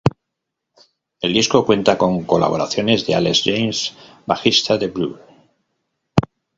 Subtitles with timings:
[1.21, 5.19] El disco cuenta con colaboraciones de Alex James, bajista de Blur.